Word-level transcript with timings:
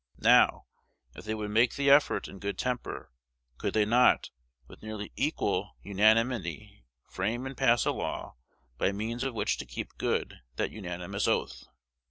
Now, 0.17 0.65
if 1.15 1.25
they 1.25 1.35
would 1.35 1.51
make 1.51 1.75
the 1.75 1.91
effort 1.91 2.27
in 2.27 2.39
good 2.39 2.57
temper, 2.57 3.11
could 3.59 3.75
they 3.75 3.85
not, 3.85 4.31
with 4.67 4.81
nearly 4.81 5.11
equal 5.15 5.75
unanimity, 5.83 6.87
frame 7.07 7.45
and 7.45 7.55
pass 7.55 7.85
a 7.85 7.91
law 7.91 8.33
by 8.79 8.91
means 8.91 9.23
of 9.23 9.35
which 9.35 9.59
to 9.59 9.65
keep 9.67 9.99
good 9.99 10.41
that 10.55 10.71
unanimous 10.71 11.27
oath? 11.27 11.67